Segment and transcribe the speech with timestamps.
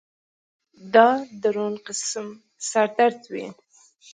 [0.93, 1.07] دا
[1.41, 2.27] درون قسم
[2.69, 3.45] سر درد وي